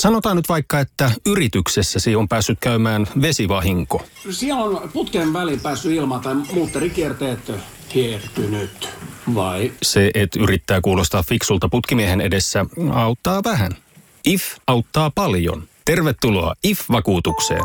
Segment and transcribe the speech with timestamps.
[0.00, 4.04] Sanotaan nyt vaikka, että yrityksessäsi on päässyt käymään vesivahinko.
[4.30, 7.52] Siellä on putken väliin päässyt ilma tai muutterikierteet
[7.94, 8.88] hiertynyt,
[9.34, 9.72] vai?
[9.82, 13.76] Se, että yrittää kuulostaa fiksulta putkimiehen edessä, auttaa vähän.
[14.24, 15.68] IF auttaa paljon.
[15.84, 17.62] Tervetuloa IF-vakuutukseen.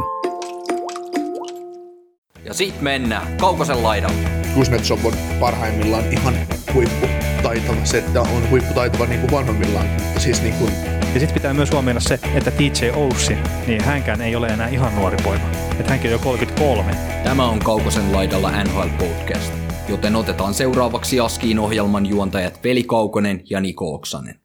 [2.45, 4.29] Ja sit mennään Kaukosen laidalle.
[4.53, 6.35] Kuznetsov on parhaimmillaan ihan
[6.73, 7.85] huipputaitava.
[7.85, 9.87] Se, että on huipputaitava niin kuin vanhemmillaan.
[10.17, 14.35] Siis niin kuin ja sitten pitää myös huomioida se, että DJ Oussi, niin hänkään ei
[14.35, 15.45] ole enää ihan nuori poika.
[15.79, 16.91] Että hänkin on jo 33.
[17.23, 19.53] Tämä on Kaukosen laidalla NHL Podcast,
[19.89, 24.39] joten otetaan seuraavaksi Askiin ohjelman juontajat Veli Kaukonen ja Niko Oksanen.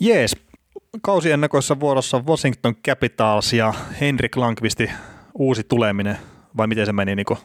[0.00, 0.36] Jees,
[1.02, 4.90] kausiennakoissa vuorossa Washington Capitals ja Henrik Lankvisti
[5.34, 6.18] uusi tuleminen,
[6.56, 7.38] vai miten se meni Niko?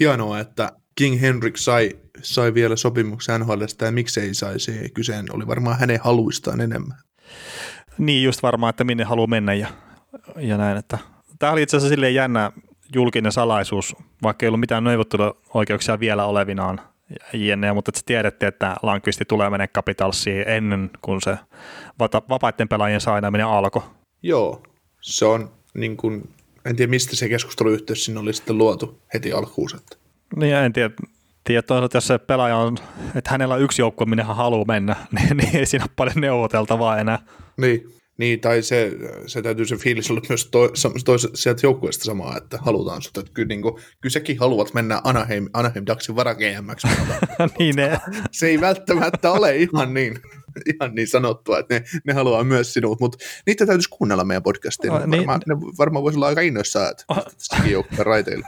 [0.00, 1.90] Hienoa, että King Henrik sai,
[2.22, 4.90] sai vielä sopimuksen NHLstä ja miksei saisi.
[4.94, 6.98] Kyseen oli varmaan hänen haluistaan enemmän.
[7.98, 9.68] Niin, just varmaan, että minne haluaa mennä ja,
[10.36, 10.76] ja näin.
[10.76, 10.98] Että.
[11.38, 12.52] Tämä oli itse asiassa silleen jännä
[12.94, 16.80] julkinen salaisuus, vaikka ei ollut mitään neuvotteluoikeuksia vielä olevinaan
[17.32, 21.36] jne, mutta se tiedettiin, että Lankvisti tulee mennä Capitalsiin ennen kuin se
[22.28, 23.82] vapaiden pelaajien sainaminen alkoi.
[24.22, 24.62] Joo,
[25.00, 26.28] se on niin kuin,
[26.64, 29.70] en tiedä mistä se keskusteluyhteys sinne oli sitten luotu heti alkuun.
[30.36, 30.94] Niin en tiedä,
[31.44, 32.76] tiedä toisaalta, jos se pelaaja on,
[33.14, 36.20] että hänellä on yksi joukkue, minne hän haluaa mennä, niin, niin ei siinä ole paljon
[36.20, 37.18] neuvoteltavaa enää.
[37.56, 38.92] Niin, niin tai se,
[39.26, 40.68] se täytyy se fiilis olla myös to,
[41.04, 45.00] to, sieltä joukkueesta samaa, että halutaan sut, että kyllä, niin kuin, kyllä sekin haluat mennä
[45.04, 46.36] Anaheim, Anaheim Ducksin vara
[47.58, 47.98] niin ne.
[48.30, 50.18] Se ei välttämättä ole ihan niin,
[50.74, 54.92] ihan niin sanottua, että ne, ne haluaa myös sinut, mutta niitä täytyisi kuunnella meidän podcastiin.
[54.92, 57.24] Oh, niin, varmaan, ne varmaan voisi olla aika innoissaan, että oh.
[57.38, 58.46] sekin joukkueen raiteilla.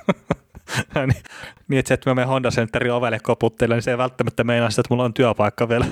[0.94, 1.22] niin,
[1.68, 4.70] niin, että se, että mä menen Honda Centerin ovelle koputtelen, niin se ei välttämättä meinaa
[4.70, 5.86] sitä, että mulla on työpaikka vielä.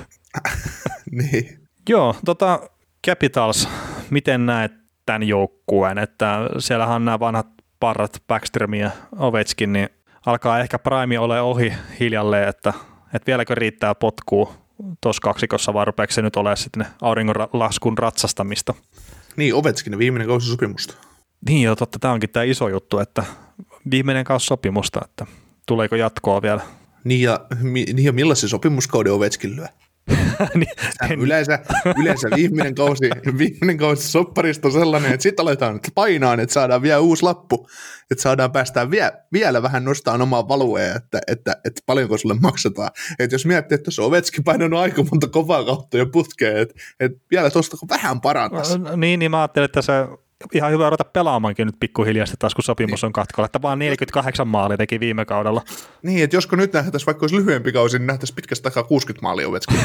[1.22, 1.58] niin.
[1.88, 2.60] Joo, tota,
[3.06, 3.68] Capitals,
[4.10, 4.72] miten näet
[5.06, 7.46] tämän joukkueen, että siellähän on nämä vanhat
[7.80, 9.88] parrat Backstrom ja Ovechkin, niin
[10.26, 12.72] alkaa ehkä Prime ole ohi hiljalleen, että,
[13.14, 14.54] että vieläkö riittää potkuu
[15.00, 18.74] tuossa kaksikossa vai rupeeko se nyt ole sitten auringonlaskun ratsastamista?
[19.36, 20.94] Niin, Ovechkin viimeinen kausi sopimusta.
[21.48, 23.24] Niin joo, totta, tämä onkin tämä iso juttu, että
[23.90, 25.26] viimeinen kausi sopimusta, että
[25.66, 26.60] tuleeko jatkoa vielä.
[27.04, 29.66] Niin ja, niin ja millaisen sopimuskauden Ovechkin lyö?
[30.54, 31.58] niin, yleensä,
[31.98, 37.00] yleensä viimeinen kausi, viimeinen kausi sopparista on sellainen, että sitten aletaan painaa, että saadaan vielä
[37.00, 37.68] uusi lappu,
[38.10, 42.90] että saadaan päästään vie, vielä vähän nostaa omaa valuea, että, että, että paljonko sulle maksetaan.
[43.18, 47.18] Että jos miettii, että on Ovetski painanut aika monta kovaa kautta jo putkeen, että, että
[47.30, 48.78] vielä tuosta vähän parantaisi.
[48.78, 49.92] No, niin, niin mä ajattelin, että se
[50.54, 53.06] ihan hyvä ruveta pelaamankin nyt pikkuhiljaa taas, kun sopimus niin.
[53.06, 55.62] on katkolla, että vaan 48 maalia teki viime kaudella.
[56.02, 59.48] Niin, että josko nyt nähtäisiin, vaikka olisi lyhyempi kausi, niin nähtäisiin pitkästä takaa 60 maalia
[59.48, 59.76] Ovechkin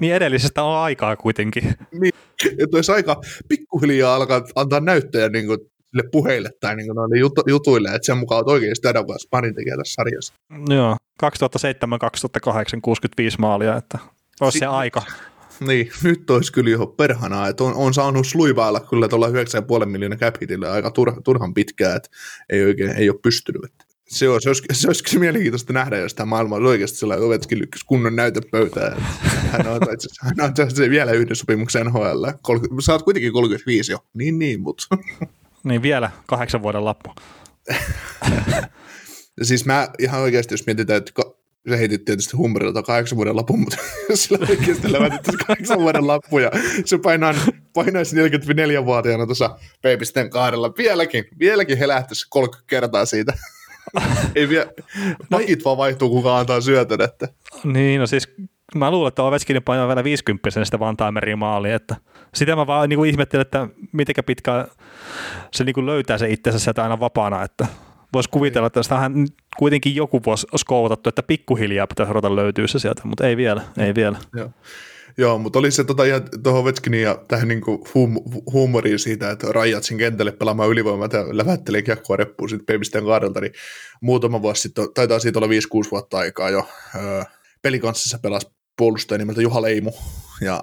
[0.00, 1.74] niin edellisestä on aikaa kuitenkin.
[1.92, 2.14] Niin,
[2.58, 7.16] että olisi aika pikkuhiljaa alkaa antaa näyttöjä niin kuin, sille puheille tai niin kuin noille
[7.16, 10.34] jut- jutuille, että sen mukaan olet oikeasti vuosi parin tekijä tässä sarjassa.
[10.68, 11.26] Joo, 2007-2008
[12.82, 13.98] 65 maalia, että
[14.40, 15.02] olisi si- se aika.
[15.60, 20.18] Niin, nyt olisi kyllä jo perhanaa, että on, on saanut sluivailla kyllä tuolla 9,5 miljoonaa
[20.18, 20.34] cap
[20.72, 22.08] aika turha, turhan pitkään, että
[22.50, 23.72] ei oikein ei ole pystynyt.
[24.08, 27.58] Se olisi, se, olisi, se olisi mielenkiintoista nähdä, jos tämä maailma olisi oikeasti sellainen, Ovechkin
[27.58, 29.02] lykkäsi kunnon näytepöytään.
[29.52, 32.26] Hän on itse hän on itse vielä yhden sopimuksen NHL.
[32.84, 33.98] Sä oot kuitenkin 35 jo.
[34.14, 34.96] Niin, niin, mutta...
[35.64, 37.10] Niin vielä kahdeksan vuoden lappu.
[39.42, 41.12] siis mä ihan oikeasti, jos mietitään, että
[41.68, 43.76] se heitit tietysti hummerilta kahdeksan vuoden lapun, mutta
[44.14, 46.50] sillä oikeasti levätettäisiin kahdeksan vuoden lappu ja
[46.84, 47.34] se painaa,
[47.74, 50.72] painaisi 44-vuotiaana tuossa peipisten kaarella.
[50.78, 53.32] Vieläkin, vieläkin he lähtöisi 30 kertaa siitä.
[54.34, 54.66] Ei vielä,
[55.30, 57.00] pakit vaan vaihtuu, kuka antaa syötön.
[57.00, 57.28] Että.
[57.64, 58.28] Niin, no siis
[58.74, 61.96] mä luulen, että Ovechkin painaa vielä 50 sitä Vantaimerin maaliin, että
[62.34, 64.66] sitä mä vaan niin kuin ihmettelen, että miten pitkään
[65.52, 67.66] se niin kuin löytää se itsensä sieltä aina vapaana, että
[68.16, 69.26] voisi kuvitella, että tähän
[69.58, 73.94] kuitenkin joku vuosi skoutattu, että pikkuhiljaa pitäisi ruveta löytyä se sieltä, mutta ei vielä, ei
[73.94, 74.18] vielä.
[74.36, 74.50] Joo.
[75.18, 76.02] Joo, mutta oli se tota,
[76.42, 81.82] tuohon Vetskiniin ja tähän niinku hum- huumoriin siitä, että Rajatsin kentälle pelaamaan ylivoimaa ja lävättelee
[81.82, 83.52] kiekkoa reppuun sitten Pepisten kaadelta, niin
[84.00, 85.48] muutama vuosi sitten, taitaa siitä olla
[85.86, 87.22] 5-6 vuotta aikaa jo, öö,
[87.62, 89.92] pelikanssissa pelasi puolustaja nimeltä Juha Leimu,
[90.40, 90.62] ja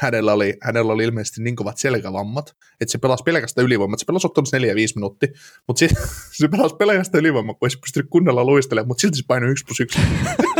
[0.00, 3.98] hänellä oli, hänellä oli ilmeisesti niin kovat selkävammat, että se pelasi pelkästään ylivoimaa.
[3.98, 4.50] Se pelasi ottanut 4-5
[4.94, 5.28] minuuttia,
[5.66, 5.88] mutta se,
[6.38, 9.64] se pelasi pelkästään ylivoimaa, kun ei se pystynyt kunnolla luistelemaan, mutta silti se painoi 1
[9.64, 10.00] plus 1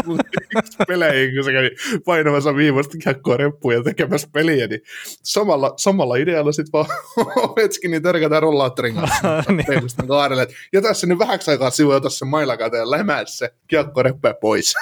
[0.89, 1.71] peleihin, kun se kävi
[2.05, 4.81] painamassa viimeistä kiekkoa reppuun ja tekemässä peliä, niin
[5.23, 6.87] samalla, samalla idealla sitten vaan
[7.37, 10.47] Ovechkin niin törkätään rollaattorin kanssa kaarelle.
[10.73, 14.03] Ja tässä nyt vähäksi aikaa sivuja tässä mailakäteen ja lämää se kiekko
[14.41, 14.75] pois.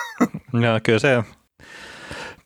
[0.52, 1.23] Joo, kyllä se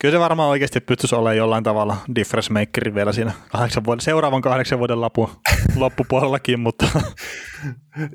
[0.03, 4.41] Kyllä se varmaan oikeasti pystyisi olemaan jollain tavalla difference makeri vielä siinä kahdeksan vuoden, seuraavan
[4.41, 5.29] kahdeksan vuoden lapu,
[5.75, 6.87] loppupuolellakin, mutta...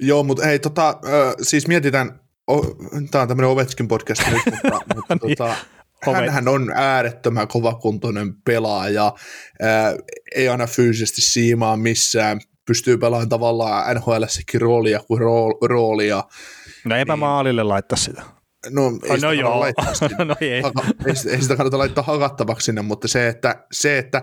[0.01, 0.99] Joo, mutta hei, tota,
[1.43, 2.21] siis mietitään,
[3.11, 5.37] tämä on tämmöinen Ovetskin podcast nyt, mutta, mutta niin.
[5.37, 5.55] tota,
[6.13, 9.13] hänhän on äärettömän kovakuntoinen pelaaja,
[9.63, 9.95] ää,
[10.35, 15.21] ei aina fyysisesti siimaa missään, pystyy pelaamaan tavallaan NHLssäkin roolia kuin
[15.69, 16.25] roolia.
[16.85, 18.38] No eipä niin, maalille laittaa sitä.
[18.71, 19.65] No, ei no joo.
[20.25, 20.63] no ei.
[20.63, 24.23] Haka, ei, ei sitä kannata laittaa hakattavaksi sinne, mutta se, että, se, että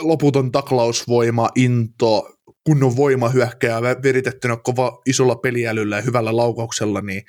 [0.00, 7.22] loputon taklausvoima, into, kunnon voimahyökkääjä viritettynä kova isolla peliälyllä ja hyvällä laukauksella, niin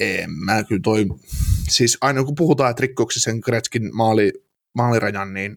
[0.00, 1.06] en mä kyllä toi,
[1.68, 4.32] siis aina kun puhutaan, että rikkoksi sen Gretzkin maali,
[4.74, 5.56] maalirajan, niin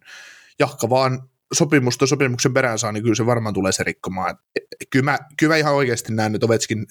[0.60, 4.38] jahka vaan sopimusta sopimuksen perään saa, niin kyllä se varmaan tulee se rikkomaan.
[4.90, 6.86] Kyllä, mä, kyllä mä ihan oikeasti näen, että Ovechkin,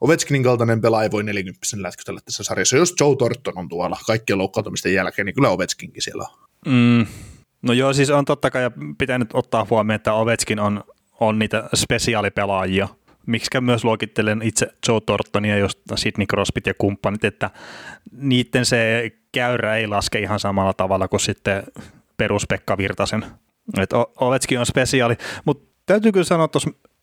[0.00, 2.76] Ovechkinin kaltainen pelaaja voi 40 lätkytellä tässä sarjassa.
[2.76, 6.48] Jos Joe Torton on tuolla kaikkien loukkaantumisten jälkeen, niin kyllä Ovechkinkin siellä on.
[6.66, 7.06] Mm.
[7.62, 10.84] No joo, siis on totta kai pitänyt ottaa huomioon, että Ovechkin on,
[11.20, 12.88] on niitä spesiaalipelaajia,
[13.26, 17.50] Miksikä myös luokittelen itse Joe Tortonia, just Sidney Crosbyt ja kumppanit, että
[18.12, 21.62] niiden se käyrä ei laske ihan samalla tavalla kuin sitten
[22.16, 23.24] perus Pekka Virtasen
[23.80, 26.58] että Ovechkin on spesiaali, mutta täytyy kyllä sanoa, että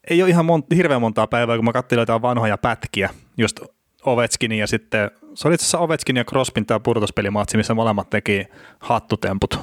[0.10, 3.60] ei ole ihan mon- hirveän montaa päivää, kun mä katselin jotain vanhoja pätkiä, just
[4.06, 8.48] Ovechkin ja sitten, se oli itse asiassa Ovechkin ja Crosbyn tämä pudotuspelimatsi, missä molemmat teki
[8.80, 9.60] hattutemput,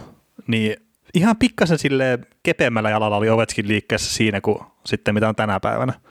[0.46, 0.76] niin
[1.14, 5.92] ihan pikkasen sille kepeämmällä jalalla oli Ovechkin liikkeessä siinä kuin sitten mitä on tänä päivänä.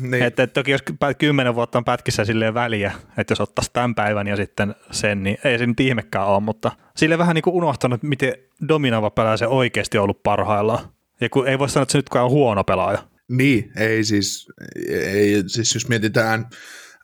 [0.00, 0.22] Niin.
[0.22, 0.82] Että, että toki jos
[1.18, 5.38] kymmenen vuotta on pätkissä silleen väliä, että jos ottaisi tämän päivän ja sitten sen, niin
[5.44, 8.34] ei se nyt ihmekään ole, mutta sille vähän niin kuin unohtanut, miten
[8.68, 10.88] dominoiva pelaaja se oikeasti ollut parhaillaan.
[11.20, 12.98] Ja kun ei voi sanoa, että se nyt on huono pelaaja.
[13.28, 14.48] Niin, ei siis,
[14.88, 16.40] ei, siis jos mietitään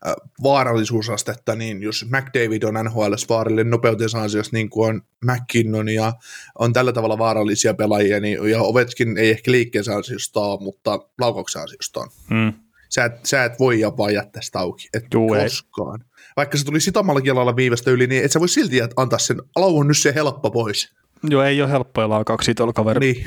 [0.07, 6.13] äh, vaarallisuusastetta, niin jos McDavid on NHL vaarallinen nopeutensa ansiosta, niin kuin on McKinnon ja
[6.59, 12.01] on tällä tavalla vaarallisia pelaajia, niin ja Ovetkin ei ehkä liikkeensä ansiosta mutta laukauksen ansiosta
[12.01, 12.09] on.
[12.29, 12.53] Hmm.
[12.95, 16.01] Sä, et, sä et voi jopa jättää sitä auki, et Juu, koskaan.
[16.01, 16.33] Ei.
[16.37, 19.89] Vaikka se tuli sitomalla kielalla viivästä yli, niin et sä voi silti antaa sen lauun
[19.89, 20.95] nyt se helppo pois.
[21.31, 23.01] Joo, ei ole helppoja laukauksia tuolla kaveri.
[23.01, 23.27] Niin,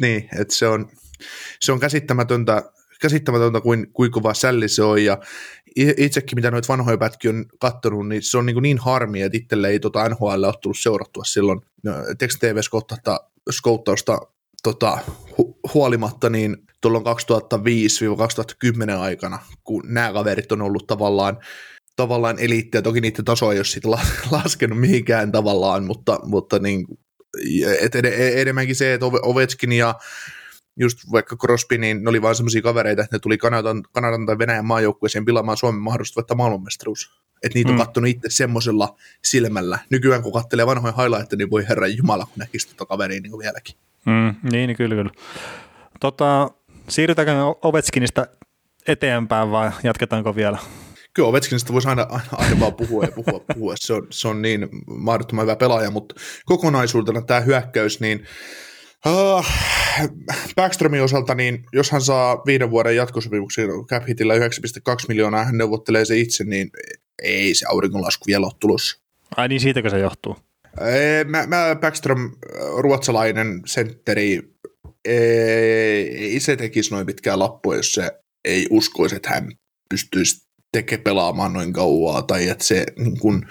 [0.00, 0.88] niin että se on,
[1.60, 2.62] se on käsittämätöntä,
[3.00, 5.18] käsittämätöntä kuin, kuin kova sälli se on, ja
[5.76, 9.68] itsekin mitä noita vanhoja pätkiä on katsonut, niin se on niin, niin harmi, että itselle
[9.68, 14.18] ei tota NHL ole tullut seurattua silloin no, Text TV-skouttausta
[14.62, 14.98] tota,
[15.30, 17.04] hu- huolimatta, niin tuolloin
[18.94, 21.38] 2005-2010 aikana, kun nämä kaverit on ollut tavallaan
[21.96, 23.90] tavallaan eliittiä, toki niiden taso ei ole sitten
[24.30, 26.86] laskenut mihinkään tavallaan, mutta, mutta niin,
[27.80, 29.94] et ed- enemmänkin se, että Ovechkin ja
[30.76, 34.38] just vaikka Crosby, niin ne oli vain semmoisia kavereita, että ne tuli Kanadan, Kanadan tai
[34.38, 37.10] Venäjän maajoukkueeseen pilaamaan Suomen mahdollista voittaa maailmanmestaruus.
[37.42, 37.80] Että niitä mm.
[37.80, 39.78] on katsonut itse semmoisella silmällä.
[39.90, 43.42] Nykyään kun katselee vanhoja highlightteja, niin voi herra Jumala, kun näkisi tuota kaveria niin kuin
[43.42, 43.76] vieläkin.
[44.06, 45.10] Mm, niin, niin, kyllä, kyllä.
[46.00, 46.50] Tota,
[46.88, 47.32] siirrytäänkö
[47.62, 48.26] Ovechkinista
[48.88, 50.58] eteenpäin vai jatketaanko vielä?
[51.14, 53.74] Kyllä Ovechkinista voisi aina, aina, aina vaan puhua ja puhua, puhua.
[53.76, 56.14] Se, on, se on niin mahdottoman hyvä pelaaja, mutta
[56.44, 58.24] kokonaisuutena tämä hyökkäys, niin
[59.06, 59.46] uh,
[60.56, 64.40] Backströmin osalta, niin jos hän saa viiden vuoden jatkosopimuksen cap hitillä 9,2
[65.08, 66.70] miljoonaa, hän neuvottelee se itse, niin
[67.22, 69.00] ei se auringonlasku vielä ole tulossa.
[69.36, 70.36] Ai niin, siitäkö se johtuu?
[71.26, 72.30] Mä, mä Backström,
[72.76, 74.42] ruotsalainen sentteri,
[75.04, 78.10] ei, se tekisi noin pitkää lappua, jos se
[78.44, 79.52] ei uskoisi, että hän
[79.90, 80.43] pystyisi
[80.74, 83.46] teke pelaamaan noin kauaa, tai että se niin kun,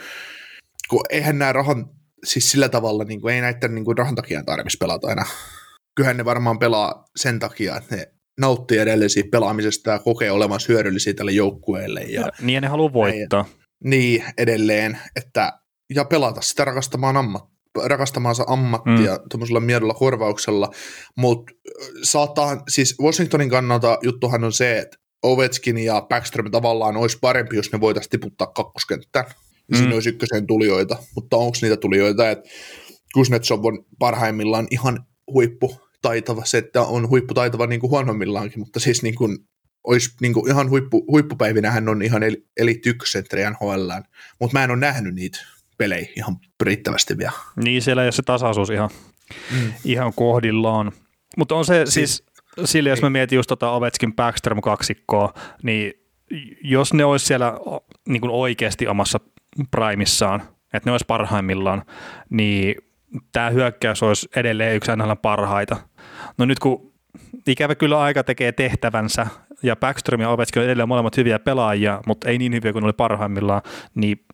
[0.90, 1.90] kun eihän nämä rahan,
[2.24, 5.26] siis sillä tavalla, niin ei näiden niin kuin, rahan takia tarvitsisi pelata aina.
[5.96, 10.66] Kyllähän ne varmaan pelaa sen takia, että ne nauttii edelleen siitä pelaamisesta ja kokee olevansa
[10.70, 12.02] hyödyllisiä tälle joukkueelle.
[12.02, 13.46] Ja, ja, niin ja ne haluaa voittaa.
[13.48, 15.60] Ja, niin, edelleen, että
[15.96, 17.54] ja pelata sitä rakastamaan ammattia
[17.86, 19.30] rakastamaansa ammattia mm.
[19.30, 20.70] tuommoisella miedolla korvauksella,
[21.18, 21.54] mutta
[22.04, 27.72] saattaa, siis Washingtonin kannalta juttuhan on se, että Ovechkin ja Backstrom tavallaan olisi parempi, jos
[27.72, 29.26] ne voitaisiin tiputtaa kakkoskenttään.
[29.28, 29.34] Ja
[29.72, 29.78] mm.
[29.78, 30.98] siinä olisi ykkösen tulijoita.
[31.16, 32.50] Mutta onko niitä tulijoita, että
[33.14, 39.04] Kuznetsov on parhaimmillaan ihan huippu taitava, se, että on huipputaitava niin kuin huonommillaankin, mutta siis
[39.04, 39.38] niin kuin,
[39.84, 42.22] olisi niin kuin ihan huippu, huippupäivinä hän on ihan
[42.58, 43.92] eliitti ykkösentteri NHL,
[44.40, 45.40] mutta mä en ole nähnyt niitä
[45.78, 47.32] pelejä ihan riittävästi vielä.
[47.64, 48.90] Niin, siellä ei ole se tasaisuus ihan,
[49.52, 49.74] mm.
[49.86, 50.92] ihan kohdillaan.
[51.38, 52.33] Mutta on se siis, siis
[52.66, 55.34] sillä jos mä mietin just tota Ovetskin Backstrom kaksikkoa,
[55.64, 55.94] niin
[56.64, 57.54] jos ne olisi siellä
[58.08, 59.20] niin kuin oikeasti omassa
[59.72, 60.42] primissaan,
[60.74, 61.84] että ne olisi parhaimmillaan,
[62.30, 62.76] niin
[63.32, 65.78] tämä hyökkäys olisi edelleen yksi aina parhaita.
[66.38, 66.94] No nyt kun
[67.48, 69.28] ikävä kyllä aika tekee tehtävänsä,
[69.64, 72.94] ja Backstrom ja Ovechkin on edelleen molemmat hyviä pelaajia, mutta ei niin hyviä kuin oli
[72.94, 73.62] parhaimmillaan,
[73.96, 74.26] niin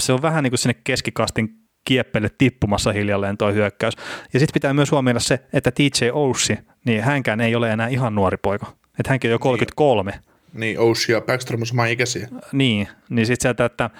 [0.00, 3.94] se on vähän niin kuin sinne keskikastin kieppelle tippumassa hiljalleen tuo hyökkäys.
[4.32, 8.14] Ja sitten pitää myös huomioida se, että TJ Oussi, niin hänkään ei ole enää ihan
[8.14, 8.66] nuori poika.
[8.98, 10.10] Että hänkin on jo 33.
[10.10, 10.20] Niin,
[10.60, 12.28] niin Oussi ja Backstrom on samaa ikäisiä.
[12.52, 13.90] Niin, niin sitten sieltä, että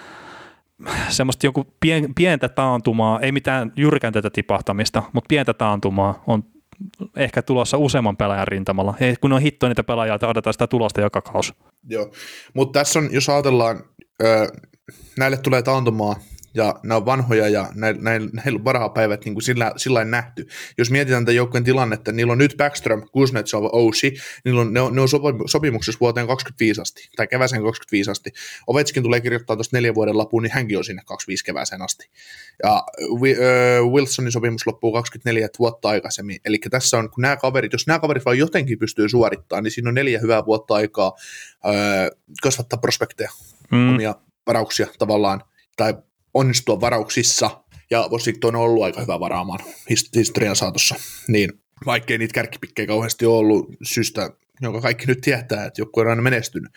[1.08, 6.44] semmoista joku pien, pientä taantumaa, ei mitään jyrkäntätä tipahtamista, mutta pientä taantumaa on
[7.16, 8.94] ehkä tulossa useamman pelaajan rintamalla.
[9.00, 11.52] Ei, kun on hitto niitä pelaajia, että odotetaan sitä tulosta joka kausi.
[11.88, 12.12] Joo,
[12.54, 13.84] mutta tässä on, jos ajatellaan,
[14.22, 14.48] ö,
[15.18, 16.16] näille tulee taantumaa
[16.58, 20.46] ja nämä on vanhoja ja näillä, näillä varapäivät niin kuin sillä, sillä nähty.
[20.78, 24.94] Jos mietitään tämän joukkueen tilannetta, niillä on nyt Backstrom, Kuznetsov, Ousi, niillä on, ne on,
[24.94, 25.08] ne on
[25.46, 28.30] sopimuksessa vuoteen 25 asti, tai kevääseen 25 asti.
[28.66, 32.10] Ovetskin tulee kirjoittaa tuosta neljän vuoden lapuun, niin hänkin on sinne 25 kevääseen asti.
[32.62, 32.82] Ja
[33.92, 36.40] Wilsonin sopimus loppuu 24 vuotta aikaisemmin.
[36.44, 39.88] Eli tässä on, kun nämä kaverit, jos nämä kaverit vaan jotenkin pystyy suorittamaan, niin siinä
[39.88, 41.12] on neljä hyvää vuotta aikaa
[41.66, 42.10] öö,
[42.42, 43.30] kasvattaa prospekteja,
[43.70, 43.94] mm.
[43.94, 44.14] omia
[44.46, 45.42] varauksia tavallaan,
[45.76, 45.94] tai
[46.34, 49.60] onnistua varauksissa, ja Washington on ollut aika hyvä varaamaan
[50.14, 50.94] historian saatossa,
[51.28, 51.52] niin
[51.86, 54.30] vaikkei niitä kärkipikkejä kauheasti ole ollut syystä,
[54.60, 56.72] jonka kaikki nyt tietää, että joku on aina menestynyt,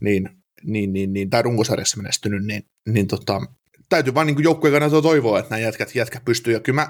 [0.00, 0.28] niin,
[0.62, 3.40] niin, niin, niin tai runkosarjassa menestynyt, niin, niin tota,
[3.88, 6.88] täytyy vaan niin joukkueen kannalta toivoa, että nämä jätkät, jätkät pystyy, ja kyllä mä,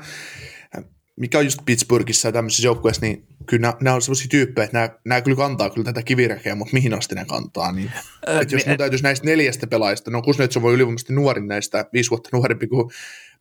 [1.18, 4.90] mikä on just Pittsburghissa ja tämmöisissä joukkueissa, niin kyllä nämä, on sellaisia tyyppejä, että nämä,
[5.04, 7.72] nämä kyllä kantaa kyllä tätä kivirekeä, mutta mihin asti ne kantaa.
[7.72, 7.90] Niin,
[8.28, 12.10] äh, että jos mun täytyisi näistä neljästä pelaajista, no Kuznetsov voi ylivoimaisesti nuorin näistä, viisi
[12.10, 12.90] vuotta nuorempi kuin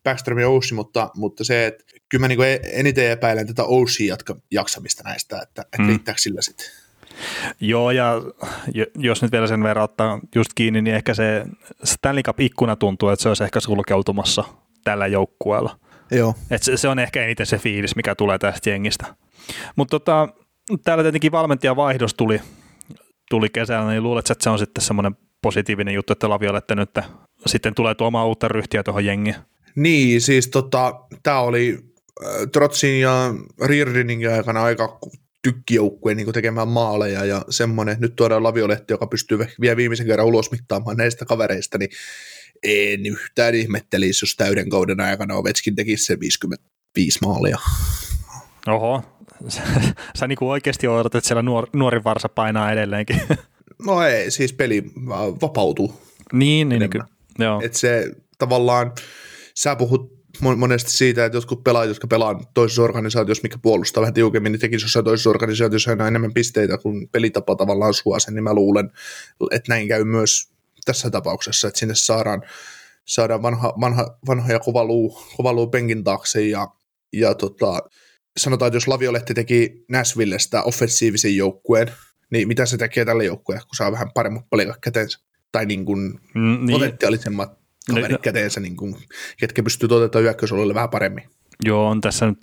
[0.03, 2.39] Backstrom ja Oussi, mutta, mutta se, että kyllä mä niin
[2.73, 4.09] eniten epäilen tätä Oussin
[4.51, 5.87] jaksamista näistä, että, että mm.
[5.87, 6.67] riittääkö sillä sitten.
[7.59, 8.21] Joo, ja
[8.95, 11.45] jos nyt vielä sen verran ottaa just kiinni, niin ehkä se
[11.83, 14.43] Stanley Cup-ikkuna tuntuu, että se olisi ehkä sulkeutumassa
[14.83, 15.79] tällä joukkueella.
[16.11, 16.35] Joo.
[16.51, 19.05] Et se, se on ehkä eniten se fiilis, mikä tulee tästä jengistä.
[19.75, 20.29] Mutta tota,
[20.83, 22.41] täällä tietenkin valmentajan vaihdos tuli,
[23.29, 26.89] tuli kesällä, niin luulet, että se on sitten semmoinen positiivinen juttu, että Laviolette nyt
[27.45, 29.35] sitten tulee tuomaan uutta ryhtiä tuohon jengiin.
[29.75, 31.77] Niin, siis tota, tämä oli
[32.25, 33.33] äh, Trotsin ja
[33.65, 34.99] Rierdinin aikana aika
[35.43, 40.51] tykkijoukkueen niin tekemään maaleja ja semmoinen, nyt tuodaan Laviolehti, joka pystyy vielä viimeisen kerran ulos
[40.51, 41.89] mittaamaan näistä kavereista, niin
[42.63, 47.57] en yhtään ihmettelisi, jos täyden kauden aikana Ovetskin tekisi se 55 maalia.
[48.67, 49.03] Oho,
[49.47, 49.61] sä,
[50.15, 53.21] sä niin kuin oikeasti odotat, että siellä nuor, nuori varsa painaa edelleenkin.
[53.85, 54.83] No ei, siis peli
[55.41, 56.01] vapautuu.
[56.33, 57.05] Niin, niin, niin kyllä.
[57.39, 57.61] Joo.
[57.63, 58.91] Et se tavallaan,
[59.55, 64.51] sä puhut monesti siitä, että jotkut pelaajat, jotka pelaa toisessa organisaatiossa, mikä puolustaa vähän tiukemmin,
[64.51, 68.53] niin tekisi jossain toisessa organisaatiossa aina enemmän pisteitä, kun pelitapa tavallaan suo sen, niin mä
[68.53, 68.91] luulen,
[69.51, 70.49] että näin käy myös
[70.87, 72.43] tässä tapauksessa, että sinne saadaan,
[73.05, 76.67] saadaan vanha, vanha, vanha ja kova luu, kova luu penkin taakse ja,
[77.13, 77.79] ja tota,
[78.37, 81.91] sanotaan, että jos Laviolehti teki Nashvillestä offensiivisen joukkueen,
[82.31, 85.19] niin mitä se tekee tälle joukkueelle, kun saa vähän paremmat palikat käteensä?
[85.51, 86.79] Tai niin kuin mm, niin.
[86.79, 87.57] potentiaalisemmat
[87.89, 88.95] kaverit no, käteensä, niin kuin,
[89.37, 91.23] ketkä pystyy toteuttamaan hyökkäysalueelle vähän paremmin.
[91.65, 92.37] Joo, on tässä nyt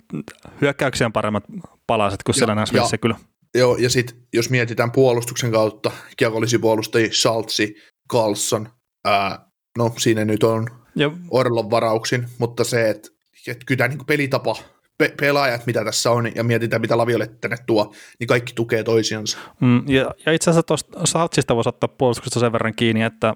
[0.61, 1.43] hyökkäyksien paremmat
[1.87, 3.15] palaset kuin siellä Nashvillessä kyllä.
[3.55, 7.75] Joo, ja sitten jos mietitään puolustuksen kautta, kiekollisia puolustajia, Saltsi,
[8.11, 8.69] Carlson,
[9.05, 9.45] ää,
[9.77, 11.11] no siinä nyt on ja.
[11.31, 13.09] Orlon varauksin, mutta se, että,
[13.47, 14.55] että kyllä tämä niin pelitapa,
[14.97, 19.37] pe- pelaajat, mitä tässä on, ja mietitään, mitä Laviolle tänne tuo, niin kaikki tukee toisiansa.
[19.59, 23.33] Mm, ja, ja itse asiassa tuosta Saltsista voisi ottaa puolustuksesta sen verran kiinni, että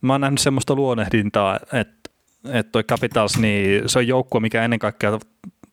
[0.00, 1.98] mä oon nähnyt semmoista luonnehdintaa, että
[2.44, 5.18] että toi Capitals, niin se on joukkue, mikä ennen kaikkea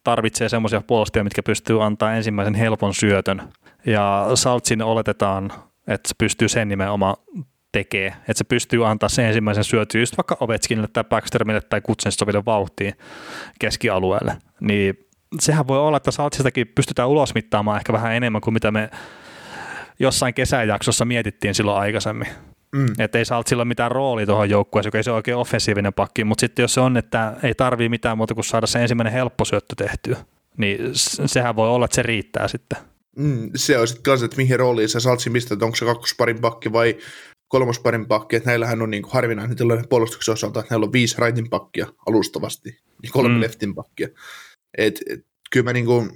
[0.03, 3.41] tarvitsee semmoisia puolustajia, mitkä pystyy antaa ensimmäisen helpon syötön.
[3.85, 5.51] Ja Saltsin oletetaan,
[5.87, 7.15] että se pystyy sen nimenomaan
[7.75, 12.45] tekee, että se pystyy antaa sen ensimmäisen syötyä just vaikka Ovechkinille tai Backstermille tai Kutsensoville
[12.45, 12.93] vauhtiin
[13.59, 15.07] keskialueelle, niin
[15.39, 18.89] sehän voi olla, että Saltsistakin pystytään ulosmittaamaan ehkä vähän enemmän kuin mitä me
[19.99, 22.27] jossain kesäjaksossa mietittiin silloin aikaisemmin.
[22.75, 22.85] Mm.
[22.99, 26.23] Että ei Saltsilla ole mitään roolia tuohon joukkueeseen, joka ei se ole oikein offensiivinen pakki,
[26.23, 29.45] mutta sitten jos se on, että ei tarvii mitään muuta kuin saada se ensimmäinen helppo
[29.45, 30.17] syöttö tehtyä,
[30.57, 30.79] niin
[31.25, 32.77] sehän voi olla, että se riittää sitten.
[33.15, 36.41] Mm, se on sitten kanssa, että mihin rooliin se Saltsi mistä, että onko se kakkosparin
[36.41, 36.97] pakki vai
[37.55, 41.15] kolmosparin pakki, että näillähän on niin kuin harvinainen tilanne puolustuksen osalta, että näillä on viisi
[41.21, 43.41] rightin pakkia alustavasti ja kolme mm.
[43.41, 44.07] leftin pakkia.
[44.77, 46.09] Et, et, kyllä mä, niin kuin,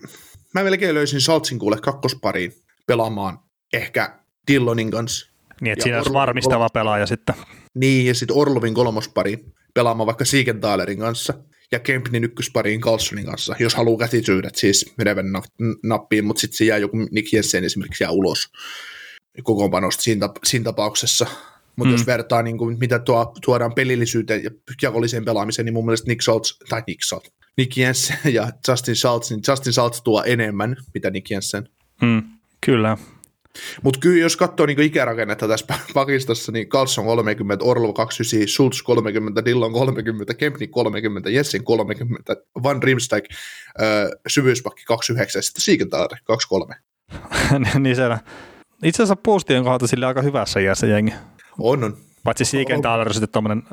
[0.53, 2.53] mä melkein löysin Saltsin kuule kakkospariin
[2.87, 3.39] pelaamaan
[3.73, 5.31] ehkä Dillonin kanssa.
[5.61, 7.35] Niin, että siinä olisi varmistava pelaaja sitten.
[7.75, 11.33] Niin, ja sitten Orlovin kolmospari pelaamaan vaikka Siegenthalerin kanssa
[11.71, 15.25] ja Kempnin ykköspariin Carlsonin kanssa, jos haluaa kätisyydet siis menevän
[15.83, 18.51] nappiin, mutta sitten se jää joku Nick Jensen esimerkiksi jää ulos
[19.43, 21.27] kokoonpanosta siinä, siinä tapauksessa.
[21.75, 21.97] Mutta mm.
[21.97, 24.49] jos vertaa, niin kuin, mitä tuo, tuodaan pelillisyyteen ja
[24.81, 29.29] jakolliseen pelaamiseen, niin mun mielestä Nick Schultz, tai Nick Schultz, Nick Jensen ja Justin Schultz,
[29.29, 31.69] niin Justin Schultz tuo enemmän, mitä Nick Jensen.
[32.01, 32.23] Mm,
[32.65, 32.97] kyllä.
[33.83, 39.45] Mutta kyllä jos katsoo niinku ikärakennetta tässä pakistossa, niin Carlson 30, Orlov 29, Schultz 30,
[39.45, 43.25] Dillon 30, Kempni 30, Jessen 30, Van Rimstijk
[43.81, 46.75] äh, syvyyspakki 29 ja sitten Siegenthaler 23.
[47.79, 48.19] niin siellä,
[48.83, 51.13] itse asiassa Postien kohdalta sille aika hyvässä iässä jengi.
[51.59, 51.97] On, on.
[52.23, 53.63] Paitsi Siegenthaler sitten tuommoinen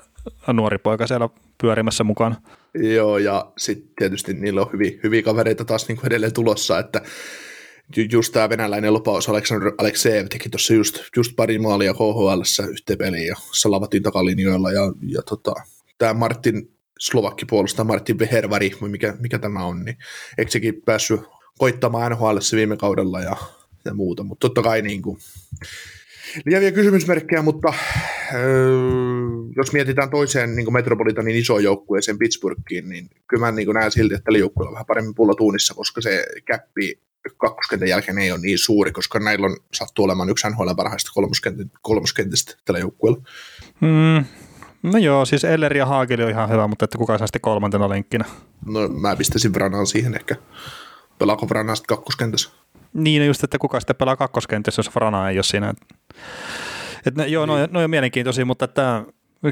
[0.52, 1.28] nuori poika siellä
[1.60, 2.36] pyörimässä mukana.
[2.74, 7.02] Joo, ja sitten tietysti niillä on hyviä, hyviä kavereita taas niin kuin edelleen tulossa, että
[7.96, 12.98] ju- just tämä venäläinen lupaus Aleksandr Alekseev teki tuossa just, just pari maalia KHL yhteen
[12.98, 15.54] peliin ja Salavatin takalinjoilla ja, ja tota,
[15.98, 19.96] tämä Martin Slovakki puolustaa Martin Vehervari, mikä, mikä tämä on, niin
[20.38, 21.20] eikö sekin päässyt
[21.58, 23.36] koittamaan NHL viime kaudella ja,
[23.86, 25.18] ja muuta, mutta totta kai niin kuin,
[26.44, 27.74] lieviä kysymysmerkkejä, mutta
[28.34, 28.70] öö,
[29.56, 34.24] jos mietitään toiseen niin Metropolitanin isoon joukkueeseen Pittsburghiin, niin kyllä mä niin näen silti, että
[34.24, 37.00] tällä joukkueella on vähän paremmin pulla tuunissa, koska se käppi
[37.36, 41.10] kakkoskentän jälkeen ei ole niin suuri, koska näillä on sattuu olemaan yksi NHL parhaista
[41.82, 43.22] kolmoskentistä tällä joukkueella.
[43.80, 44.24] Mm,
[44.82, 47.88] no joo, siis Eller ja Haageli on ihan hyvä, mutta että kuka saa sitten kolmantena
[47.88, 48.24] lenkkinä?
[48.66, 50.36] No mä pistäisin Vranaan siihen ehkä.
[51.18, 52.50] Pelaako Vrana sitten kakkoskentässä?
[52.96, 55.74] Niin, just, että kuka sitten pelaa kakkoskentässä, jos Vrana ei ole siinä.
[57.06, 57.58] Et ne, joo, niin.
[57.60, 59.04] no, no on mielenkiintoisia, mutta että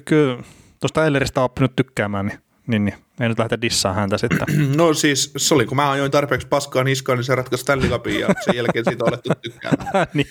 [0.05, 0.43] kyllä
[0.81, 4.47] tuosta Elleristä on oppinut tykkäämään, niin, niin, niin ei nyt lähdetä dissaan häntä sitten.
[4.77, 8.21] No siis se oli, kun mä ajoin tarpeeksi paskaa niskaan, niin se ratkaisi Stanley Cupin
[8.21, 10.07] ja sen jälkeen siitä on alettu tykkäämään.
[10.15, 10.27] niin.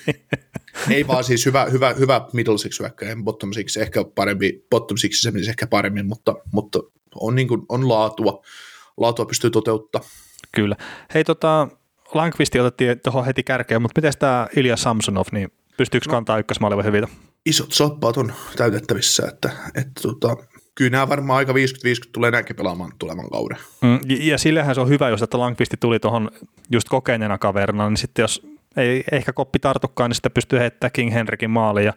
[0.89, 5.21] Ei vaan siis hyvä, hyvä, hyvä middle six hyökkäjä, bottom six ehkä parempi, bottom six
[5.21, 6.79] se menisi ehkä paremmin, mutta, mutta
[7.15, 8.43] on, niin kuin, on laatua,
[8.97, 10.01] laatua pystyy toteuttaa.
[10.51, 10.75] Kyllä.
[11.13, 11.67] Hei tota,
[12.13, 16.83] Lankvisti otettiin tuohon heti kärkeen, mutta miten tämä Ilja Samsonov, niin pystyykö no, kantaa ykkösmaali
[16.83, 17.07] hyvitä?
[17.45, 20.37] Isot soppaat on täytettävissä, että, että tota,
[20.75, 21.55] kyllä nämä varmaan aika 50-50
[22.11, 23.57] tulee näinkin pelaamaan tulevan kauden.
[23.81, 26.31] Mm, ja sillähän se on hyvä, jos että Lankvisti tuli tuohon
[26.71, 31.13] just kokeneena kaverina, niin sitten jos ei ehkä koppi tartukkaan, niin sitten pystyy heittämään King
[31.13, 31.93] Henrikin maaliin ja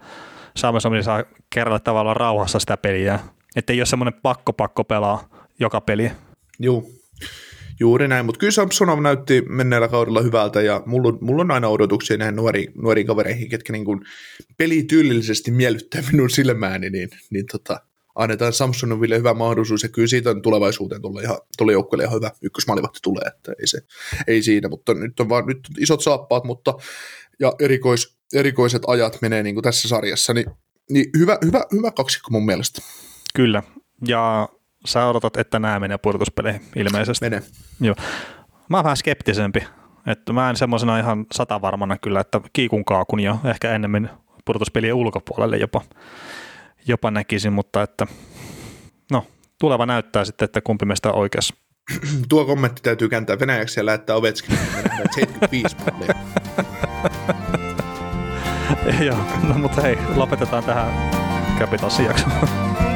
[0.57, 3.21] Samsonov saa kerralla tavallaan rauhassa sitä peliä.
[3.57, 6.13] Että ei ole semmoinen pakko pakko pelaa joka peli.
[6.59, 6.85] Joo,
[7.81, 11.69] Juuri näin, mutta kyllä Samsonov näytti menneellä kaudella hyvältä ja mulla, on, mulla on aina
[11.69, 14.01] odotuksia näihin nuori, nuoriin kavereihin, ketkä niin kuin
[14.57, 17.81] pelityylillisesti miellyttää minun silmääni, niin, niin tota,
[18.15, 22.31] annetaan Samsonoville hyvä mahdollisuus ja kyllä siitä on tulevaisuuteen tulla, ihan, tulla joukkueelle ihan hyvä
[22.43, 23.81] ykkösmaalivahti tulee, että ei, se,
[24.27, 26.75] ei siinä, mutta nyt on vaan nyt isot saappaat, mutta
[27.41, 30.47] ja erikois, erikoiset ajat menee niin kuin tässä sarjassa, niin,
[30.91, 32.83] niin hyvä, hyvä, hyvä kaksikko mun mielestä.
[33.35, 33.63] Kyllä,
[34.07, 34.49] ja
[34.87, 37.25] sä odotat, että nämä menee pudotuspeleihin ilmeisesti.
[37.25, 37.43] Mene.
[37.81, 37.95] Joo.
[38.69, 39.65] Mä oon vähän skeptisempi.
[40.07, 44.09] Että mä en semmoisena ihan satavarmana kyllä, että kiikun kaakun ja ehkä ennemmin
[44.45, 45.83] pudotuspelien ulkopuolelle jopa,
[46.87, 48.07] jopa näkisin, mutta että
[49.11, 49.27] no,
[49.61, 51.55] tuleva näyttää sitten, että kumpi meistä on oikeassa.
[52.29, 54.59] Tuo kommentti täytyy kääntää venäjäksi ja lähettää Ovetskin
[55.15, 55.77] 75
[59.07, 61.11] Joo, no mutta hei, lopetetaan tähän
[61.59, 62.33] Capitalsin jaksoon.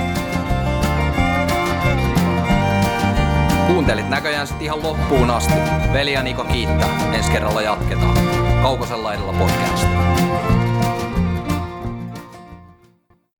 [3.90, 5.55] Kuuntelit näköjään sitten ihan loppuun asti.
[5.92, 7.14] Veli ja Niko kiittää.
[7.14, 8.18] Ensi kerralla jatketaan.
[8.62, 9.87] Kaukosella laidalla podcast.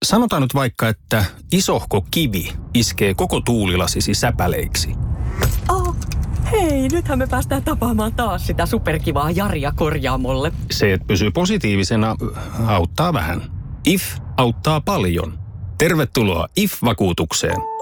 [0.05, 4.95] Sanotaan nyt vaikka, että isohko kivi iskee koko tuulilasisi säpäleiksi.
[5.69, 5.97] Oh,
[6.53, 10.53] hei, nythän me päästään tapaamaan taas sitä superkivaa Jaria korjaamolle.
[10.71, 12.17] Se, että pysyy positiivisena,
[12.67, 13.43] auttaa vähän.
[13.87, 14.03] IF
[14.37, 15.39] auttaa paljon.
[15.79, 17.80] Tervetuloa IF-vakuutukseen.